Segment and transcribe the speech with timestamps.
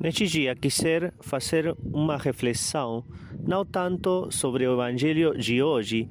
[0.00, 3.04] Neste dia, quiser fazer uma reflexão
[3.44, 6.08] não tanto sobre o Evangelho de hoje,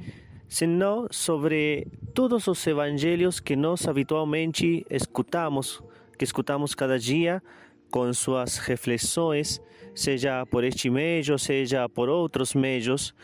[0.50, 5.82] senão sobre todos os evangelhos que nós habitualmente escutamos,
[6.18, 7.42] que escutamos cada dia
[7.90, 9.62] com suas reflexões,
[9.96, 13.16] seja por este meio, seja por outros meios,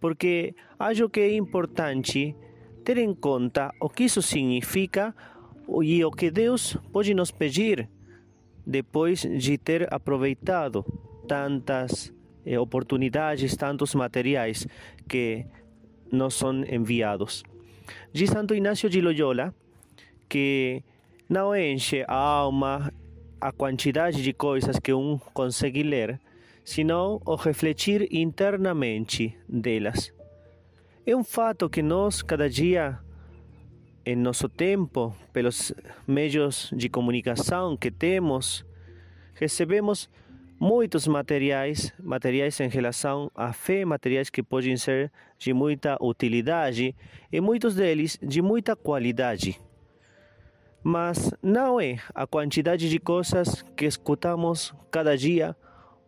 [0.00, 2.34] porque acho que é importante
[2.82, 5.14] ter em conta o que isso significa
[5.82, 7.86] e o que Deus pode nos pedir
[8.66, 10.84] depois de ter aproveitado
[11.28, 12.12] tantas
[12.44, 14.66] eh, oportunidades, tantos materiais
[15.08, 15.46] que
[16.10, 17.44] nos são enviados.
[18.12, 19.54] De Santo Inácio de Loyola,
[20.28, 20.82] que
[21.28, 22.92] não enche a alma
[23.40, 26.20] a quantidade de coisas que um consegue ler,
[26.64, 30.12] senão o refletir internamente delas.
[31.06, 32.98] É um fato que nós, cada dia,
[34.06, 35.74] em nosso tempo, pelos
[36.06, 38.64] meios de comunicação que temos,
[39.34, 40.08] recebemos
[40.60, 46.94] muitos materiais, materiais em relação à fé, materiais que podem ser de muita utilidade
[47.32, 49.60] e muitos deles de muita qualidade.
[50.84, 55.56] Mas não é a quantidade de coisas que escutamos cada dia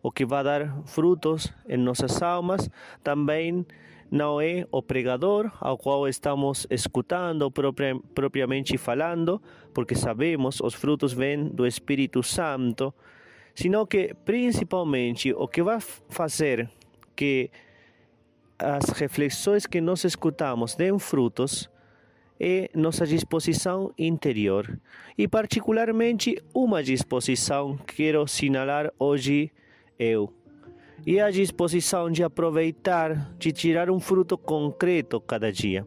[0.01, 2.69] o que vai dar frutos em nossas almas,
[3.03, 3.65] também
[4.11, 9.41] não é o pregador ao qual estamos escutando propriamente falando,
[9.73, 12.93] porque sabemos os frutos vêm do Espírito Santo,
[13.53, 16.69] sino que principalmente o que vai fazer
[17.15, 17.51] que
[18.57, 21.69] as reflexões que nós escutamos deem frutos
[22.39, 24.79] é nossa disposição interior.
[25.17, 29.51] E particularmente uma disposição que quero sinalar hoje
[29.99, 30.33] eu
[31.05, 35.85] e a disposição de aproveitar, de tirar um fruto concreto cada dia.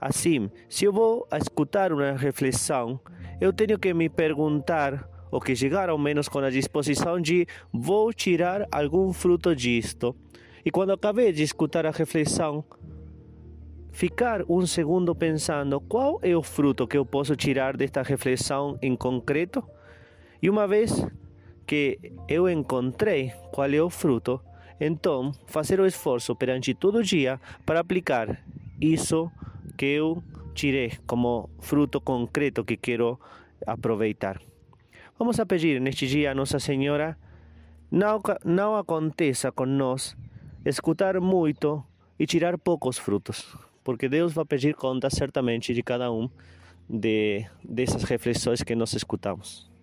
[0.00, 3.00] Assim, se eu vou escutar uma reflexão,
[3.40, 8.12] eu tenho que me perguntar, ou que chegar ao menos com a disposição de vou
[8.12, 10.14] tirar algum fruto disto.
[10.64, 12.64] E quando acabei de escutar a reflexão,
[13.92, 18.94] ficar um segundo pensando qual é o fruto que eu posso tirar desta reflexão em
[18.94, 19.62] concreto.
[20.42, 21.06] E uma vez
[21.66, 21.98] que
[22.28, 24.40] eu encontrei qual é o fruto,
[24.80, 28.42] então fazer o esforço perante todo dia para aplicar
[28.80, 29.30] isso
[29.76, 30.22] que eu
[30.54, 33.18] tirei como fruto concreto que quero
[33.66, 34.40] aproveitar.
[35.18, 37.16] Vamos a pedir neste dia a Nossa Senhora
[37.90, 40.16] não, não aconteça com nós
[40.64, 41.84] escutar muito
[42.18, 46.28] e tirar poucos frutos, porque Deus vai pedir conta certamente de cada um
[46.88, 49.73] de, dessas reflexões que nós escutamos.